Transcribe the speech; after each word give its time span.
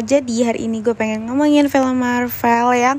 Jadi 0.00 0.46
hari 0.46 0.70
ini 0.70 0.80
gue 0.80 0.96
pengen 0.96 1.28
ngomongin 1.28 1.68
film 1.68 2.00
Marvel 2.00 2.72
yang 2.72 2.96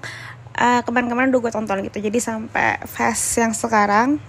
uh, 0.58 0.82
kemarin-kemarin 0.86 1.34
udah 1.34 1.42
gue 1.50 1.52
tonton 1.54 1.78
gitu. 1.82 1.98
Jadi 2.04 2.20
sampai 2.22 2.78
fast 2.86 3.42
yang 3.42 3.56
sekarang 3.56 4.22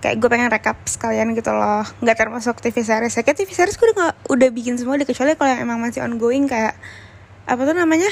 kayak 0.00 0.16
gue 0.22 0.28
pengen 0.30 0.48
rekap 0.48 0.76
sekalian 0.86 1.34
gitu 1.34 1.52
loh. 1.52 1.84
Nggak 2.00 2.16
termasuk 2.16 2.62
TV 2.62 2.80
series 2.84 3.16
ya. 3.16 3.22
Kayak 3.26 3.44
TV 3.44 3.50
series 3.52 3.76
gue 3.76 3.88
udah 3.92 4.14
udah 4.30 4.48
bikin 4.54 4.78
semua 4.78 4.96
kecuali 5.00 5.34
kalau 5.34 5.50
yang 5.50 5.60
emang 5.66 5.78
masih 5.82 6.04
ongoing 6.04 6.46
kayak 6.46 6.78
apa 7.44 7.60
tuh 7.66 7.74
namanya? 7.74 8.10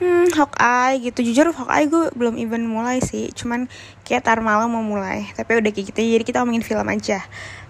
Hmm 0.00 0.32
Hawkeye 0.32 1.12
gitu. 1.12 1.20
Jujur 1.20 1.52
Hawkeye 1.52 1.88
gue 1.88 2.12
belum 2.16 2.36
even 2.40 2.64
mulai 2.68 3.04
sih. 3.04 3.28
Cuman 3.32 3.68
kayak 4.04 4.24
tar 4.24 4.40
malam 4.40 4.72
mau 4.72 4.84
mulai. 4.84 5.28
Tapi 5.36 5.60
udah 5.60 5.70
kayak 5.72 5.92
gitu. 5.92 6.00
Jadi 6.00 6.24
kita 6.24 6.40
ngomongin 6.44 6.64
film 6.64 6.86
aja. 6.88 7.20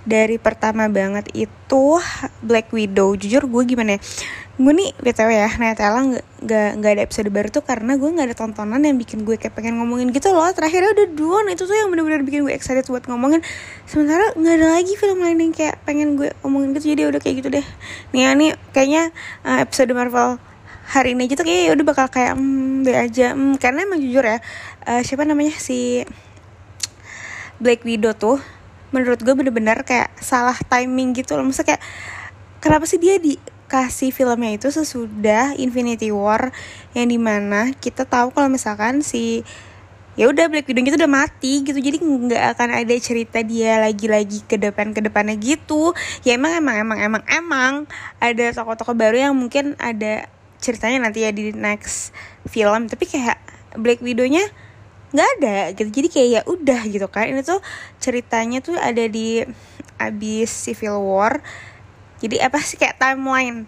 Dari 0.01 0.41
pertama 0.41 0.89
banget 0.89 1.29
itu 1.37 1.99
Black 2.41 2.71
Widow. 2.73 3.19
Jujur 3.19 3.45
gue 3.51 3.63
gimana 3.69 3.99
ya 3.99 4.01
gue 4.61 4.73
nih 4.77 4.93
btw 5.01 5.31
ya 5.33 5.49
nah 5.57 5.73
nggak 5.73 6.25
nggak 6.45 6.69
nggak 6.81 6.91
ada 6.93 7.03
episode 7.09 7.29
baru 7.33 7.49
tuh 7.49 7.65
karena 7.65 7.97
gue 7.97 8.09
nggak 8.13 8.27
ada 8.29 8.37
tontonan 8.37 8.81
yang 8.85 9.01
bikin 9.01 9.25
gue 9.25 9.41
kayak 9.41 9.57
pengen 9.57 9.77
ngomongin 9.81 10.09
gitu 10.13 10.33
loh. 10.33 10.49
Terakhirnya 10.53 10.93
udah 10.97 11.07
dua 11.13 11.39
itu 11.49 11.65
tuh 11.69 11.77
yang 11.77 11.89
bener-bener 11.93 12.25
bikin 12.25 12.45
gue 12.49 12.53
excited 12.53 12.85
buat 12.89 13.05
ngomongin. 13.09 13.41
Sementara 13.89 14.33
nggak 14.37 14.55
ada 14.61 14.67
lagi 14.81 14.93
film 15.01 15.21
lain 15.21 15.41
yang 15.41 15.53
kayak 15.53 15.81
pengen 15.85 16.17
gue 16.17 16.33
ngomongin 16.45 16.77
gitu 16.77 16.93
jadi 16.93 17.13
udah 17.13 17.21
kayak 17.21 17.37
gitu 17.45 17.49
deh. 17.53 17.67
Nih 18.13 18.21
ya 18.25 18.31
nih 18.37 18.51
kayaknya 18.73 19.03
uh, 19.45 19.59
episode 19.65 19.93
Marvel 19.93 20.41
hari 20.91 21.17
ini 21.17 21.29
aja 21.29 21.35
tuh 21.41 21.47
kayak 21.49 21.61
ya 21.65 21.71
udah 21.77 21.87
bakal 21.89 22.07
kayak 22.09 22.33
hmm, 22.37 22.85
be 22.85 22.93
aja. 22.97 23.27
Hmm, 23.33 23.57
karena 23.61 23.85
emang 23.85 24.01
jujur 24.01 24.25
ya 24.25 24.45
uh, 24.89 25.01
siapa 25.05 25.25
namanya 25.29 25.57
si 25.57 26.05
Black 27.61 27.85
Widow 27.85 28.17
tuh 28.17 28.41
menurut 28.97 29.21
gue 29.21 29.35
bener-bener 29.37 29.85
kayak 29.85 30.09
salah 30.21 30.57
timing 30.69 31.17
gitu 31.17 31.37
loh. 31.37 31.45
Maksudnya 31.45 31.77
kayak 31.77 31.83
kenapa 32.65 32.85
sih 32.89 32.97
dia 32.97 33.21
di 33.21 33.37
kasih 33.71 34.11
filmnya 34.11 34.59
itu 34.59 34.67
sesudah 34.75 35.55
Infinity 35.55 36.11
War 36.11 36.51
yang 36.91 37.07
di 37.07 37.23
mana 37.23 37.71
kita 37.79 38.03
tahu 38.03 38.35
kalau 38.35 38.51
misalkan 38.51 39.07
si 39.07 39.47
ya 40.19 40.27
udah 40.27 40.51
Black 40.51 40.67
Widow 40.67 40.83
itu 40.83 40.99
udah 40.99 41.09
mati 41.09 41.63
gitu. 41.63 41.79
Jadi 41.79 42.03
nggak 42.03 42.59
akan 42.59 42.69
ada 42.83 42.95
cerita 42.99 43.39
dia 43.47 43.79
lagi-lagi 43.79 44.43
ke 44.45 44.59
depan 44.59 44.91
ke 44.91 45.01
depannya 45.01 45.39
gitu. 45.39 45.95
Ya 46.27 46.35
emang 46.35 46.59
emang 46.59 46.77
emang 46.83 46.99
emang 46.99 47.23
emang 47.31 47.73
ada 48.19 48.51
tokoh-tokoh 48.51 48.99
baru 48.99 49.31
yang 49.31 49.35
mungkin 49.39 49.79
ada 49.79 50.27
ceritanya 50.59 51.09
nanti 51.09 51.23
ya 51.23 51.31
di 51.31 51.55
next 51.55 52.11
film. 52.51 52.91
Tapi 52.91 53.07
kayak 53.07 53.39
Black 53.79 54.03
Widow-nya 54.03 54.45
nggak 55.15 55.29
ada 55.39 55.57
gitu. 55.79 55.89
Jadi 55.89 56.09
kayak 56.11 56.29
ya 56.29 56.41
udah 56.45 56.81
gitu 56.91 57.07
kan. 57.07 57.31
Ini 57.31 57.47
tuh 57.47 57.63
ceritanya 58.03 58.59
tuh 58.61 58.75
ada 58.77 59.07
di 59.07 59.47
abis 60.01 60.49
Civil 60.49 60.97
War 61.01 61.41
jadi 62.21 62.47
apa 62.47 62.61
sih 62.61 62.77
kayak 62.77 63.01
timeline 63.01 63.65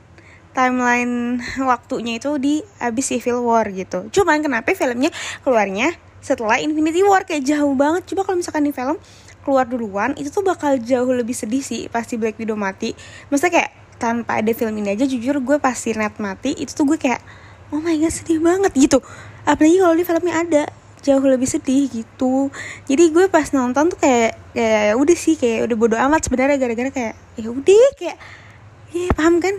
timeline 0.52 1.40
waktunya 1.64 2.20
itu 2.20 2.36
di 2.36 2.60
abis 2.78 3.16
Civil 3.16 3.40
War 3.40 3.66
gitu. 3.72 4.12
Cuman 4.12 4.44
kenapa 4.44 4.76
filmnya 4.76 5.08
keluarnya 5.42 5.96
setelah 6.20 6.60
Infinity 6.60 7.00
War 7.02 7.24
kayak 7.24 7.48
jauh 7.48 7.72
banget. 7.72 8.04
Coba 8.12 8.28
kalau 8.28 8.38
misalkan 8.38 8.68
di 8.68 8.72
film 8.72 9.00
keluar 9.42 9.66
duluan 9.66 10.14
itu 10.14 10.30
tuh 10.30 10.46
bakal 10.46 10.78
jauh 10.78 11.10
lebih 11.10 11.34
sedih 11.34 11.64
sih 11.64 11.90
pasti 11.90 12.20
Black 12.20 12.36
Widow 12.36 12.54
mati. 12.54 12.94
Maksudnya 13.32 13.64
kayak 13.64 13.70
tanpa 13.98 14.44
ada 14.44 14.52
film 14.54 14.76
ini 14.78 14.94
aja 14.94 15.08
jujur 15.08 15.40
gue 15.42 15.56
pasti 15.56 15.94
net 15.96 16.14
mati 16.20 16.54
itu 16.54 16.70
tuh 16.74 16.84
gue 16.84 16.98
kayak 17.00 17.22
oh 17.72 17.80
my 17.80 17.96
god 17.98 18.12
sedih 18.12 18.38
banget 18.38 18.72
gitu. 18.76 19.00
Apalagi 19.48 19.76
kalau 19.80 19.94
di 19.96 20.04
filmnya 20.04 20.34
ada 20.36 20.62
jauh 21.02 21.24
lebih 21.26 21.48
sedih 21.50 21.90
gitu. 21.90 22.52
Jadi 22.86 23.04
gue 23.10 23.26
pas 23.26 23.50
nonton 23.50 23.90
tuh 23.90 23.98
kayak 23.98 24.38
kayak 24.54 24.92
ya 24.92 24.94
udah 25.00 25.16
sih 25.16 25.34
kayak 25.34 25.66
udah 25.66 25.76
bodo 25.80 25.96
amat 25.98 26.28
sebenarnya 26.28 26.60
gara-gara 26.60 26.90
kayak 26.92 27.14
ya 27.40 27.48
udah 27.50 27.88
kayak 27.98 28.16
Iya 28.92 29.08
paham 29.16 29.40
kan? 29.40 29.56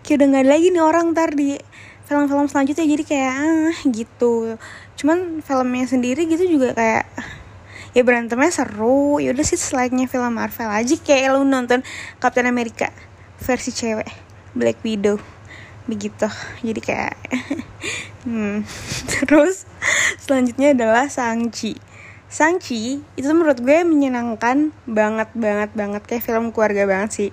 Kayak 0.00 0.16
udah 0.16 0.26
nggak 0.32 0.42
ada 0.48 0.50
lagi 0.56 0.66
nih 0.72 0.80
orang 0.80 1.12
ntar 1.12 1.36
di 1.36 1.60
film-film 2.08 2.48
selanjutnya 2.48 2.88
jadi 2.88 3.04
kayak 3.04 3.32
ah 3.36 3.76
gitu. 3.84 4.56
Cuman 4.96 5.44
filmnya 5.44 5.84
sendiri 5.84 6.24
gitu 6.24 6.56
juga 6.56 6.72
kayak 6.72 7.04
ya 7.92 8.00
berantemnya 8.00 8.48
seru. 8.48 9.20
Ya 9.20 9.36
udah 9.36 9.44
sih 9.44 9.60
selainnya 9.60 10.08
film 10.08 10.32
Marvel 10.32 10.72
aja 10.72 10.96
kayak 10.96 11.36
lu 11.36 11.44
nonton 11.44 11.84
Captain 12.16 12.48
America 12.48 12.88
versi 13.44 13.76
cewek 13.76 14.08
Black 14.56 14.80
Widow. 14.80 15.20
Begitu. 15.84 16.32
Jadi 16.64 16.80
kayak 16.80 17.12
hmm. 18.24 18.64
terus 19.20 19.68
selanjutnya 20.16 20.72
adalah 20.72 21.12
Sangchi 21.12 21.76
Sangchi 22.32 23.04
itu 23.20 23.28
menurut 23.36 23.60
gue 23.60 23.84
menyenangkan 23.84 24.72
banget 24.88 25.28
banget 25.36 25.70
banget. 25.76 26.02
Kayak 26.08 26.24
film 26.24 26.48
keluarga 26.56 26.88
banget 26.88 27.10
sih 27.12 27.30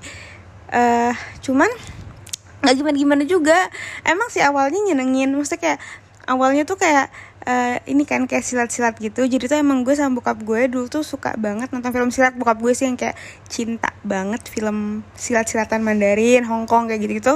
uh, 0.74 1.14
cuman 1.42 1.70
nggak 2.66 2.76
gimana 2.76 2.96
gimana 2.98 3.24
juga. 3.26 3.58
Emang 4.06 4.28
sih 4.34 4.44
awalnya 4.44 4.80
nyenengin 4.84 5.34
maksudnya 5.34 5.62
kayak 5.62 5.80
awalnya 6.30 6.64
tuh 6.68 6.78
kayak 6.78 7.10
uh, 7.46 7.78
ini 7.90 8.04
kan 8.06 8.26
kayak 8.30 8.46
silat-silat 8.46 8.98
gitu. 9.02 9.26
Jadi 9.26 9.50
tuh 9.50 9.58
emang 9.58 9.82
gue 9.82 9.94
sama 9.98 10.18
bokap 10.18 10.42
gue 10.46 10.70
dulu 10.70 10.88
tuh 10.92 11.02
suka 11.06 11.34
banget 11.36 11.70
nonton 11.74 11.92
film 11.94 12.10
silat. 12.14 12.34
Bokap 12.38 12.62
gue 12.62 12.74
sih 12.78 12.86
yang 12.86 12.98
kayak 12.98 13.18
cinta 13.50 13.94
banget 14.06 14.46
film 14.48 15.06
silat-silatan 15.18 15.82
Mandarin 15.82 16.46
Hongkong 16.46 16.90
kayak 16.90 17.02
gitu 17.06 17.14
gitu 17.20 17.36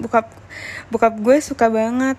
bokap 0.00 0.32
bokap 0.88 1.14
gue 1.20 1.36
suka 1.44 1.68
banget 1.68 2.16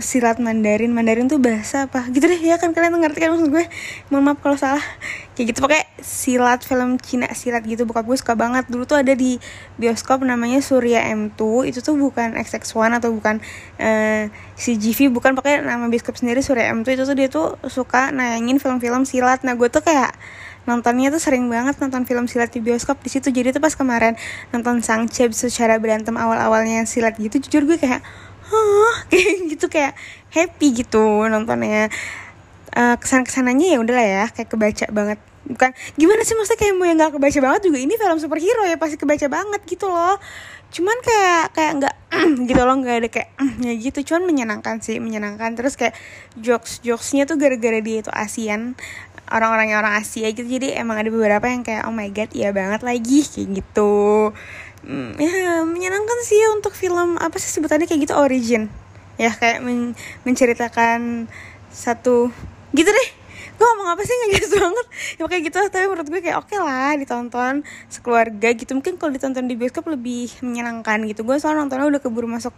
silat 0.00 0.36
Mandarin. 0.42 0.92
Mandarin 0.92 1.30
tuh 1.30 1.40
bahasa 1.40 1.88
apa? 1.88 2.04
Gitu 2.12 2.26
deh 2.26 2.40
ya 2.40 2.60
kan 2.60 2.76
kalian 2.76 3.00
ngerti 3.00 3.18
kan 3.24 3.32
maksud 3.32 3.48
gue? 3.48 3.64
Mohon 4.12 4.22
maaf 4.32 4.38
kalau 4.44 4.56
salah. 4.60 4.84
Kayak 5.32 5.56
gitu 5.56 5.58
pakai 5.64 5.82
silat 6.04 6.60
film 6.66 7.00
Cina 7.00 7.30
silat 7.32 7.64
gitu. 7.64 7.88
Bokap 7.88 8.04
gue 8.04 8.18
suka 8.18 8.36
banget. 8.36 8.68
Dulu 8.68 8.84
tuh 8.84 9.00
ada 9.00 9.16
di 9.16 9.40
bioskop 9.80 10.20
namanya 10.26 10.60
Surya 10.60 11.06
M2 11.10 11.72
itu 11.72 11.80
tuh 11.80 11.96
bukan 11.96 12.36
XX1 12.36 13.00
atau 13.00 13.10
bukan 13.14 13.40
uh, 13.80 14.24
CGV 14.60 15.08
bukan 15.08 15.32
pakai 15.32 15.64
nama 15.64 15.88
bioskop 15.88 16.20
sendiri 16.20 16.44
Surya 16.44 16.68
M2 16.76 17.00
itu 17.00 17.04
tuh 17.08 17.16
dia 17.16 17.28
tuh 17.32 17.56
suka 17.70 18.12
nayangin 18.12 18.60
film-film 18.60 19.08
silat 19.08 19.40
nah 19.40 19.56
gue 19.56 19.72
tuh 19.72 19.80
kayak 19.80 20.12
nontonnya 20.68 21.08
tuh 21.08 21.22
sering 21.22 21.48
banget 21.48 21.80
nonton 21.80 22.04
film 22.04 22.28
silat 22.28 22.52
di 22.52 22.60
bioskop 22.60 23.00
di 23.00 23.08
situ. 23.08 23.32
Jadi 23.32 23.56
tuh 23.56 23.62
pas 23.62 23.72
kemarin 23.72 24.14
nonton 24.52 24.84
Sang 24.84 25.08
Cheb 25.08 25.32
secara 25.32 25.80
berantem 25.80 26.14
awal-awalnya 26.14 26.84
silat 26.84 27.16
gitu 27.16 27.40
jujur 27.40 27.64
gue 27.64 27.78
kayak 27.80 28.04
huh, 28.50 28.94
kayak 29.10 29.36
gitu 29.54 29.66
kayak 29.70 29.94
happy 30.34 30.82
gitu 30.82 31.26
nontonnya. 31.30 31.88
Uh, 32.70 32.94
kesan 33.02 33.26
ke 33.26 33.34
sananya 33.34 33.66
ya 33.74 33.78
udahlah 33.82 34.06
ya 34.06 34.24
kayak 34.30 34.50
kebaca 34.50 34.86
banget. 34.90 35.18
Bukan 35.40 35.74
gimana 35.98 36.22
sih 36.22 36.38
maksudnya 36.38 36.60
kayak 36.60 36.74
mau 36.78 36.86
yang 36.86 36.98
nggak 36.98 37.18
kebaca 37.18 37.38
banget 37.42 37.60
juga? 37.66 37.78
Ini 37.82 37.94
film 37.98 38.18
superhero 38.22 38.62
ya 38.66 38.76
pasti 38.78 38.96
kebaca 39.00 39.26
banget 39.26 39.60
gitu 39.66 39.90
loh. 39.90 40.18
Cuman 40.70 40.96
kayak 41.02 41.44
kayak 41.56 41.72
nggak 41.82 41.94
gitu 42.50 42.62
loh 42.62 42.76
nggak 42.78 42.96
ada 43.02 43.08
kayak 43.10 43.28
ya 43.66 43.72
gitu. 43.74 43.98
Cuman 44.12 44.22
menyenangkan 44.30 44.78
sih 44.78 45.02
menyenangkan. 45.02 45.58
Terus 45.58 45.74
kayak 45.74 45.98
jokes 46.38 46.78
jokesnya 46.86 47.26
tuh 47.26 47.34
gara-gara 47.40 47.82
dia 47.82 48.06
itu 48.06 48.10
ASEAN 48.14 48.78
orang-orangnya 49.30 49.82
orang 49.82 49.98
Asia 49.98 50.30
gitu. 50.30 50.46
Jadi 50.46 50.74
emang 50.78 50.98
ada 50.98 51.10
beberapa 51.10 51.46
yang 51.46 51.62
kayak 51.66 51.90
oh 51.90 51.94
my 51.94 52.10
god 52.14 52.30
iya 52.34 52.54
banget 52.54 52.82
lagi 52.86 53.26
kayak 53.26 53.62
gitu 53.62 54.30
hmm, 54.86 55.20
ya 55.20 55.62
menyenangkan 55.64 56.18
sih 56.24 56.40
untuk 56.54 56.72
film 56.72 57.16
apa 57.20 57.36
sih 57.36 57.50
sebutannya 57.52 57.86
kayak 57.88 58.08
gitu 58.08 58.14
origin. 58.16 58.72
Ya 59.20 59.32
kayak 59.32 59.60
men 59.60 59.92
menceritakan 60.24 61.28
satu 61.68 62.32
gitu 62.72 62.88
deh. 62.88 63.08
Gue 63.60 63.66
ngomong 63.76 63.92
apa 63.92 64.02
sih 64.04 64.14
nggak 64.16 64.30
jelas 64.40 64.52
banget. 64.56 64.86
Ya 65.20 65.22
kayak 65.28 65.42
gitu 65.52 65.58
tapi 65.68 65.84
menurut 65.84 66.08
gue 66.08 66.20
kayak 66.24 66.38
oke 66.40 66.48
okay 66.48 66.58
lah 66.60 66.96
ditonton 66.96 67.66
sekeluarga 67.92 68.48
gitu. 68.56 68.72
Mungkin 68.72 68.96
kalau 68.96 69.12
ditonton 69.12 69.44
di 69.44 69.54
bioskop 69.60 69.84
lebih 69.92 70.32
menyenangkan 70.40 71.04
gitu. 71.04 71.22
Gue 71.28 71.36
soalnya 71.36 71.64
nontonnya 71.64 71.86
udah 71.88 72.00
keburu 72.00 72.28
masuk 72.30 72.56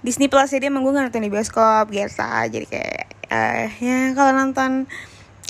Disney 0.00 0.30
Plus 0.30 0.48
jadi 0.48 0.70
emang 0.72 0.86
gue 0.86 0.92
nggak 0.94 1.12
nonton 1.12 1.24
di 1.24 1.32
bioskop 1.32 1.92
biasa. 1.92 2.48
Jadi 2.48 2.66
kayak 2.70 3.04
uh, 3.28 3.66
ya 3.82 3.98
kalau 4.16 4.32
nonton 4.32 4.88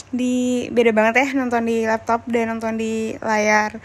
di 0.08 0.66
beda 0.72 0.94
banget 0.96 1.14
ya 1.20 1.28
nonton 1.36 1.68
di 1.68 1.84
laptop 1.84 2.24
dan 2.30 2.56
nonton 2.56 2.80
di 2.80 3.12
layar 3.20 3.76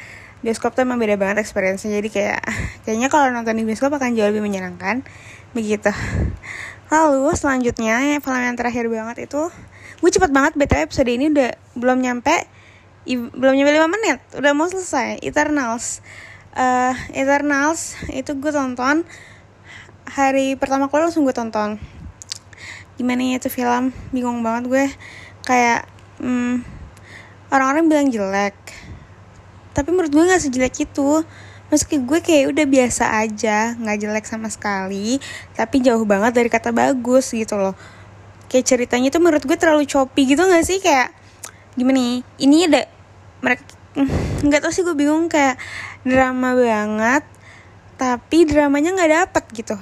bioskop 0.43 0.75
tuh 0.75 0.83
emang 0.83 0.99
beda 0.99 1.15
banget 1.15 1.39
experience-nya. 1.39 1.97
Jadi 1.97 2.09
kayak 2.11 2.43
kayaknya 2.83 3.07
kalau 3.07 3.31
nonton 3.31 3.55
di 3.55 3.63
bioskop 3.63 3.95
akan 3.95 4.13
jauh 4.13 4.29
lebih 4.29 4.43
menyenangkan. 4.43 5.01
Begitu. 5.55 5.89
Lalu 6.91 7.31
selanjutnya 7.33 8.21
film 8.21 8.41
yang 8.43 8.59
terakhir 8.59 8.85
banget 8.91 9.25
itu 9.25 9.49
gue 10.03 10.11
cepet 10.11 10.35
banget 10.35 10.59
btw 10.59 10.83
episode 10.83 11.07
ini 11.07 11.31
udah 11.31 11.55
belum 11.79 12.03
nyampe 12.03 12.43
belum 13.07 13.55
nyampe 13.55 13.71
5 13.71 13.95
menit. 13.95 14.19
Udah 14.35 14.51
mau 14.51 14.67
selesai. 14.67 15.23
Eternals. 15.23 16.03
Uh, 16.53 16.93
Eternals 17.17 17.97
itu 18.13 18.37
gue 18.37 18.51
tonton 18.53 19.01
hari 20.05 20.53
pertama 20.53 20.85
keluar 20.91 21.09
langsung 21.09 21.25
gue 21.25 21.33
tonton. 21.33 21.81
Gimana 22.99 23.25
ya 23.25 23.41
itu 23.41 23.49
film? 23.49 23.89
Bingung 24.13 24.45
banget 24.45 24.69
gue. 24.69 24.85
Kayak 25.43 25.89
hmm, 26.21 26.61
orang-orang 27.49 27.89
bilang 27.89 28.07
jelek 28.13 28.55
tapi 29.73 29.89
menurut 29.89 30.13
gue 30.13 30.23
nggak 30.23 30.41
sejelek 30.41 30.87
itu. 30.87 31.25
Meski 31.73 31.97
gue 32.05 32.21
kayak 32.21 32.53
udah 32.53 32.65
biasa 32.69 33.17
aja 33.17 33.73
nggak 33.73 33.97
jelek 33.97 34.25
sama 34.29 34.45
sekali 34.45 35.17
tapi 35.57 35.81
jauh 35.81 36.05
banget 36.05 36.37
dari 36.37 36.49
kata 36.49 36.69
bagus 36.69 37.33
gitu 37.33 37.57
loh. 37.57 37.73
Kayak 38.47 38.69
ceritanya 38.69 39.09
tuh 39.09 39.21
menurut 39.25 39.41
gue 39.41 39.57
terlalu 39.57 39.89
choppy 39.89 40.29
gitu 40.29 40.45
gak 40.45 40.61
sih? 40.61 40.77
Kayak 40.77 41.09
gimana 41.73 41.97
nih 41.97 42.21
ini 42.45 42.69
ada 42.69 42.85
mereka 43.41 43.65
nggak 44.45 44.61
tau 44.61 44.71
sih 44.73 44.85
gue 44.85 44.93
bingung 44.93 45.25
kayak 45.29 45.57
drama 46.05 46.53
banget 46.53 47.23
tapi 47.97 48.45
dramanya 48.45 48.93
nggak 48.93 49.11
dapet 49.11 49.43
gitu 49.53 49.75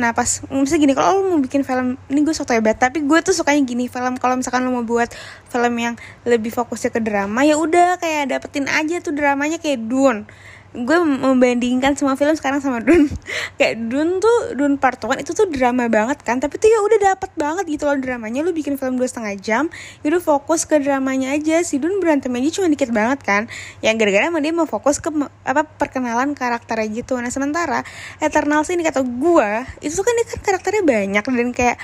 nah 0.00 0.16
pas 0.16 0.40
misalnya 0.48 0.80
gini 0.88 0.94
kalau 0.96 1.20
lo 1.20 1.36
mau 1.36 1.40
bikin 1.44 1.60
film 1.60 2.00
ini 2.08 2.24
gue 2.24 2.32
soto 2.32 2.56
hebat 2.56 2.80
tapi 2.80 3.04
gue 3.04 3.18
tuh 3.20 3.36
sukanya 3.36 3.60
gini 3.68 3.84
film 3.84 4.16
kalau 4.16 4.40
misalkan 4.40 4.64
lo 4.64 4.72
mau 4.72 4.84
buat 4.88 5.12
film 5.52 5.74
yang 5.76 5.94
lebih 6.24 6.48
fokusnya 6.48 6.88
ke 6.88 7.04
drama 7.04 7.44
ya 7.44 7.60
udah 7.60 8.00
kayak 8.00 8.32
dapetin 8.32 8.64
aja 8.64 9.04
tuh 9.04 9.12
dramanya 9.12 9.60
kayak 9.60 9.84
Dune 9.84 10.24
gue 10.70 10.98
membandingkan 11.02 11.98
semua 11.98 12.14
film 12.14 12.30
sekarang 12.38 12.62
sama 12.62 12.78
Dun 12.78 13.10
kayak 13.58 13.90
Dun 13.90 14.22
tuh 14.22 14.54
Dun 14.54 14.78
Part 14.78 15.02
1 15.02 15.18
itu 15.18 15.34
tuh 15.34 15.50
drama 15.50 15.90
banget 15.90 16.22
kan 16.22 16.38
tapi 16.38 16.62
tuh 16.62 16.70
ya 16.70 16.78
udah 16.78 16.98
dapet 17.10 17.30
banget 17.34 17.66
gitu 17.66 17.90
loh 17.90 17.98
dramanya. 17.98 18.46
Lu 18.46 18.54
bikin 18.54 18.78
film 18.78 18.94
dua 18.94 19.10
setengah 19.10 19.34
jam 19.42 19.64
ya 20.06 20.14
fokus 20.22 20.70
ke 20.70 20.78
dramanya 20.78 21.34
aja. 21.34 21.58
Si 21.66 21.82
Dun 21.82 21.98
berantem 21.98 22.30
aja 22.38 22.62
cuma 22.62 22.70
dikit 22.70 22.94
banget 22.94 23.18
kan. 23.26 23.42
Yang 23.82 24.06
gara-gara 24.06 24.24
emang 24.30 24.42
dia 24.46 24.54
mau 24.54 24.68
fokus 24.70 25.02
ke 25.02 25.10
apa 25.42 25.66
perkenalan 25.66 26.38
karakternya 26.38 27.02
gitu. 27.02 27.18
Nah 27.18 27.34
sementara 27.34 27.82
Eternal 28.22 28.62
sih 28.62 28.78
ini 28.78 28.86
kata 28.86 29.02
gue 29.02 29.50
itu 29.82 29.98
tuh 29.98 30.06
kan 30.06 30.14
dia 30.14 30.26
kan 30.30 30.38
karakternya 30.38 30.82
banyak 30.86 31.24
dan 31.26 31.50
kayak 31.50 31.76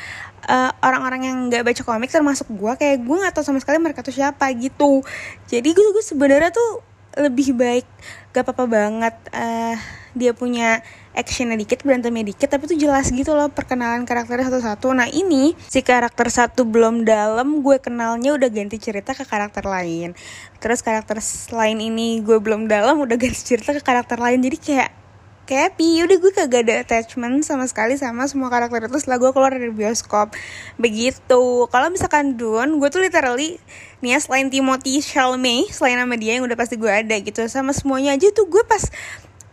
orang 0.46 1.02
orang-orang 1.06 1.22
yang 1.26 1.36
nggak 1.50 1.62
baca 1.66 1.82
komik 1.82 2.10
termasuk 2.10 2.46
gue 2.54 2.72
kayak 2.78 3.02
gue 3.02 3.16
nggak 3.18 3.34
tahu 3.34 3.42
sama 3.42 3.58
sekali 3.58 3.82
mereka 3.82 4.06
tuh 4.06 4.14
siapa 4.14 4.46
gitu. 4.54 5.02
Jadi 5.50 5.68
gue 5.74 5.86
gue 5.90 6.04
sebenarnya 6.06 6.54
tuh 6.54 6.95
lebih 7.16 7.56
baik 7.56 7.88
gak 8.36 8.44
apa-apa 8.44 8.64
banget 8.68 9.14
uh, 9.32 9.76
dia 10.16 10.32
punya 10.32 10.84
actionnya 11.16 11.56
dikit 11.56 11.84
berantemnya 11.84 12.28
dikit 12.28 12.48
tapi 12.52 12.68
tuh 12.68 12.76
jelas 12.76 13.08
gitu 13.08 13.32
loh 13.32 13.48
perkenalan 13.48 14.04
karakternya 14.04 14.48
satu-satu. 14.52 14.92
Nah 14.92 15.08
ini 15.08 15.56
si 15.56 15.80
karakter 15.80 16.28
satu 16.28 16.68
belum 16.68 17.04
dalam 17.08 17.64
gue 17.64 17.80
kenalnya 17.80 18.36
udah 18.36 18.48
ganti 18.52 18.76
cerita 18.76 19.16
ke 19.16 19.24
karakter 19.24 19.64
lain. 19.64 20.12
Terus 20.60 20.80
karakter 20.84 21.20
lain 21.52 21.78
ini 21.80 22.20
gue 22.20 22.36
belum 22.36 22.68
dalam 22.68 23.00
udah 23.00 23.16
ganti 23.16 23.40
cerita 23.40 23.72
ke 23.76 23.80
karakter 23.80 24.20
lain. 24.20 24.40
Jadi 24.44 24.56
kayak 24.60 25.05
kayak 25.46 25.78
pi 25.78 26.02
udah 26.02 26.18
gue 26.18 26.32
kagak 26.34 26.66
ada 26.66 26.74
attachment 26.82 27.46
sama 27.46 27.64
sekali 27.70 27.94
sama 27.94 28.26
semua 28.26 28.50
karakter 28.50 28.90
itu 28.90 28.98
setelah 28.98 29.22
gue 29.22 29.30
keluar 29.30 29.54
dari 29.54 29.70
bioskop. 29.70 30.34
Begitu. 30.76 31.70
Kalau 31.70 31.88
misalkan 31.88 32.34
Dune 32.34 32.82
gue 32.82 32.88
tuh 32.90 33.00
literally 33.00 33.62
nih 34.04 34.12
ya 34.12 34.18
selain 34.20 34.52
Timothy 34.52 35.00
Chalamet 35.00 35.72
selain 35.72 35.96
nama 35.96 36.12
dia 36.20 36.36
yang 36.36 36.44
udah 36.44 36.58
pasti 36.58 36.76
gue 36.76 36.90
ada 36.90 37.16
gitu 37.16 37.40
sama 37.48 37.72
semuanya 37.72 38.12
aja 38.12 38.28
tuh 38.28 38.44
gue 38.44 38.60
pas 38.68 38.84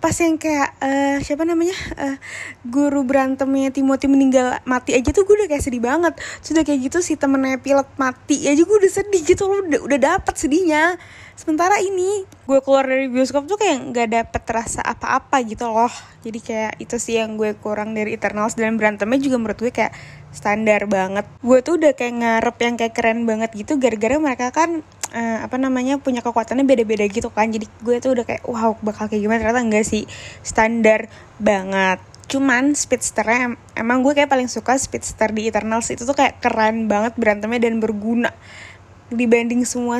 pas 0.04 0.12
yang 0.20 0.36
kayak 0.36 0.76
uh, 0.84 1.18
siapa 1.24 1.48
namanya 1.48 1.72
uh, 1.96 2.20
guru 2.68 3.08
berantemnya 3.08 3.72
Timothy 3.72 4.12
meninggal 4.12 4.60
mati 4.68 4.92
aja 5.00 5.16
tuh 5.16 5.24
gue 5.24 5.40
udah 5.40 5.48
kayak 5.48 5.64
sedih 5.64 5.80
banget. 5.80 6.20
Sudah 6.44 6.68
kayak 6.68 6.92
gitu 6.92 7.00
si 7.00 7.16
temennya 7.16 7.56
pilot 7.64 7.88
mati 7.96 8.44
aja 8.44 8.60
gue 8.60 8.78
udah 8.84 8.92
sedih 8.92 9.24
gitu 9.24 9.48
loh 9.48 9.64
udah 9.64 9.80
udah 9.80 10.00
dapet 10.20 10.36
sedihnya. 10.36 11.00
Sementara 11.40 11.80
ini 11.80 12.28
gue 12.28 12.60
keluar 12.60 12.84
dari 12.84 13.08
bioskop 13.08 13.48
tuh 13.48 13.56
kayak 13.56 13.96
nggak 13.96 14.08
dapet 14.12 14.44
rasa 14.52 14.84
apa-apa 14.84 15.40
gitu 15.48 15.72
loh. 15.72 15.90
Jadi 16.20 16.40
kayak 16.44 16.84
itu 16.84 17.00
sih 17.00 17.24
yang 17.24 17.40
gue 17.40 17.56
kurang 17.64 17.96
dari 17.96 18.12
Eternals. 18.20 18.60
Dan 18.60 18.76
berantemnya 18.76 19.24
juga 19.24 19.40
menurut 19.40 19.56
gue 19.56 19.72
kayak 19.72 19.96
standar 20.36 20.84
banget. 20.92 21.24
Gue 21.40 21.64
tuh 21.64 21.80
udah 21.80 21.96
kayak 21.96 22.20
ngarep 22.20 22.58
yang 22.60 22.76
kayak 22.76 22.92
keren 22.92 23.24
banget 23.24 23.56
gitu 23.56 23.80
gara-gara 23.80 24.20
mereka 24.20 24.52
kan 24.52 24.84
uh, 25.14 25.40
apa 25.46 25.56
namanya 25.62 26.02
punya 26.02 26.20
kekuatannya 26.26 26.66
beda-beda 26.66 27.06
gitu 27.08 27.30
kan. 27.30 27.54
Jadi 27.54 27.70
gue 27.86 27.96
tuh 28.02 28.18
udah 28.18 28.26
kayak 28.26 28.44
wow 28.50 28.76
bakal 28.82 29.08
kayak 29.08 29.22
gimana? 29.24 29.40
Ternyata 29.46 29.62
enggak 29.64 29.86
sih. 29.86 30.04
Standar 30.42 31.08
banget. 31.38 32.02
Cuman 32.28 32.74
speedsternya 32.74 33.40
em 33.46 33.54
emang 33.78 34.02
gue 34.02 34.18
kayak 34.18 34.32
paling 34.32 34.50
suka 34.50 34.76
speedster 34.76 35.30
di 35.30 35.48
Eternals. 35.48 35.88
Itu 35.94 36.04
tuh 36.04 36.18
kayak 36.18 36.42
keren 36.42 36.90
banget 36.90 37.14
berantemnya 37.16 37.70
dan 37.70 37.78
berguna 37.78 38.34
dibanding 39.12 39.68
semua 39.68 40.00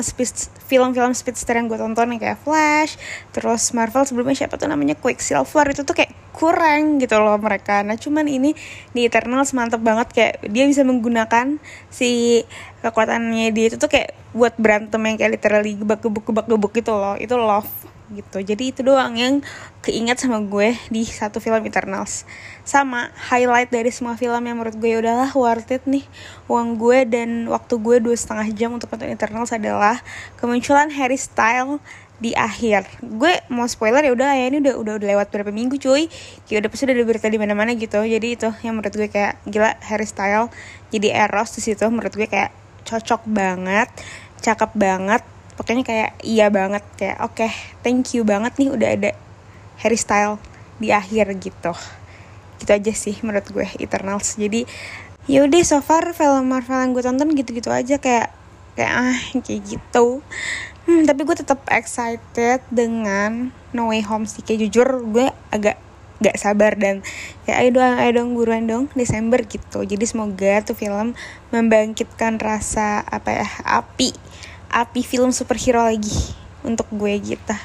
film-film 0.64 1.12
speedster 1.12 1.54
yang 1.54 1.68
gue 1.68 1.76
tonton 1.76 2.16
yang 2.16 2.20
kayak 2.20 2.38
Flash 2.40 2.96
terus 3.30 3.70
Marvel 3.76 4.02
sebelumnya 4.08 4.46
siapa 4.46 4.56
tuh 4.56 4.66
namanya 4.70 4.96
Quicksilver 4.96 5.70
itu 5.70 5.84
tuh 5.84 5.94
kayak 5.94 6.12
kurang 6.34 6.98
gitu 6.98 7.14
loh 7.22 7.38
mereka. 7.38 7.86
Nah 7.86 7.94
cuman 7.94 8.26
ini 8.26 8.58
di 8.90 9.06
Eternals 9.06 9.54
mantep 9.54 9.78
banget 9.78 10.10
kayak 10.10 10.34
dia 10.50 10.66
bisa 10.66 10.82
menggunakan 10.82 11.62
si 11.94 12.42
kekuatannya 12.82 13.54
dia 13.54 13.70
itu 13.70 13.78
tuh 13.78 13.86
kayak 13.86 14.18
buat 14.34 14.58
berantem 14.58 14.98
yang 15.06 15.14
kayak 15.14 15.38
literally 15.38 15.78
gebak-gebuk 15.78 16.26
gebak-gebuk 16.26 16.72
gitu 16.74 16.90
loh. 16.90 17.14
Itu 17.14 17.38
love 17.38 17.93
gitu. 18.14 18.38
Jadi 18.40 18.70
itu 18.70 18.80
doang 18.86 19.18
yang 19.18 19.42
keinget 19.82 20.22
sama 20.22 20.40
gue 20.40 20.78
di 20.88 21.02
satu 21.02 21.42
film 21.42 21.60
Eternals. 21.66 22.24
Sama 22.62 23.10
highlight 23.28 23.74
dari 23.74 23.90
semua 23.90 24.14
film 24.14 24.40
yang 24.46 24.56
menurut 24.56 24.78
gue 24.78 24.94
ya 24.94 24.98
udahlah 25.02 25.30
worth 25.34 25.74
it 25.74 25.84
nih 25.84 26.06
uang 26.46 26.80
gue 26.80 27.04
dan 27.04 27.50
waktu 27.50 27.74
gue 27.76 27.96
dua 28.00 28.16
setengah 28.16 28.48
jam 28.54 28.70
untuk 28.72 28.88
nonton 28.94 29.10
Eternals 29.10 29.50
adalah 29.52 30.00
kemunculan 30.38 30.88
Harry 30.94 31.18
Style 31.18 31.82
di 32.22 32.30
akhir. 32.32 32.86
Gue 33.02 33.42
mau 33.50 33.66
spoiler 33.66 34.06
ya 34.06 34.14
udah 34.14 34.38
ya 34.38 34.46
ini 34.48 34.62
udah 34.62 34.78
udah 34.78 34.92
udah 35.02 35.08
lewat 35.18 35.28
berapa 35.34 35.50
minggu 35.50 35.76
cuy. 35.82 36.06
Kayak 36.46 36.64
udah 36.64 36.70
pasti 36.70 36.86
udah 36.86 37.04
berita 37.04 37.26
di 37.26 37.36
mana 37.42 37.52
mana 37.52 37.74
gitu. 37.74 38.00
Jadi 38.00 38.38
itu 38.38 38.48
yang 38.62 38.78
menurut 38.78 38.94
gue 38.94 39.10
kayak 39.10 39.42
gila 39.44 39.74
Harry 39.84 40.06
Style 40.06 40.48
jadi 40.94 41.26
Eros 41.26 41.58
di 41.58 41.60
situ 41.66 41.82
menurut 41.90 42.14
gue 42.14 42.30
kayak 42.30 42.54
cocok 42.86 43.26
banget 43.26 43.90
cakep 44.38 44.70
banget 44.78 45.22
pokoknya 45.54 45.84
kayak 45.86 46.10
iya 46.26 46.50
banget 46.50 46.82
kayak 46.98 47.18
oke 47.22 47.34
okay, 47.38 47.50
thank 47.86 48.10
you 48.14 48.26
banget 48.26 48.54
nih 48.58 48.70
udah 48.74 48.88
ada 48.90 49.10
Harry 49.82 49.98
Style 49.98 50.38
di 50.78 50.90
akhir 50.90 51.30
gitu. 51.38 51.74
Gitu 52.58 52.70
aja 52.70 52.92
sih 52.94 53.16
menurut 53.22 53.46
gue 53.50 53.66
Eternals. 53.78 54.38
Jadi 54.38 54.66
yaudah 55.24 55.62
so 55.64 55.80
far 55.80 56.04
film 56.12 56.52
Marvel 56.52 56.78
yang 56.78 56.90
gue 56.92 57.02
tonton 57.02 57.32
gitu-gitu 57.32 57.72
aja 57.72 57.96
kayak 57.98 58.28
kayak 58.74 58.92
ah 58.92 59.18
kayak 59.42 59.62
gitu. 59.66 60.20
Hmm, 60.84 61.08
tapi 61.08 61.24
gue 61.24 61.36
tetap 61.38 61.64
excited 61.72 62.60
dengan 62.68 63.54
No 63.72 63.88
Way 63.88 64.04
Home 64.10 64.28
sih. 64.28 64.44
Kayak 64.44 64.68
jujur 64.68 64.88
gue 65.10 65.26
agak 65.48 65.80
gak 66.22 66.38
sabar 66.38 66.78
dan 66.78 67.02
kayak 67.44 67.58
ayo 67.58 67.68
dong 67.74 67.98
ayo 67.98 68.10
dong 68.14 68.30
buruan 68.38 68.64
dong 68.64 68.84
Desember 68.94 69.42
gitu. 69.42 69.82
Jadi 69.82 70.04
semoga 70.06 70.62
tuh 70.62 70.76
film 70.78 71.18
membangkitkan 71.50 72.38
rasa 72.38 73.02
apa 73.02 73.44
ya 73.44 73.48
api 73.66 74.14
api 74.74 75.06
film 75.06 75.30
superhero 75.30 75.86
lagi 75.86 76.34
untuk 76.66 76.90
gue 76.90 77.14
gitu. 77.22 77.56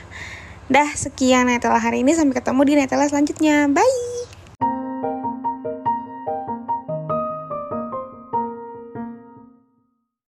Dah 0.69 0.89
sekian 0.93 1.49
Netela 1.49 1.81
hari 1.81 2.05
ini 2.05 2.13
sampai 2.13 2.37
ketemu 2.37 2.61
di 2.61 2.73
Netela 2.77 3.09
selanjutnya. 3.09 3.65
Bye. 3.73 4.18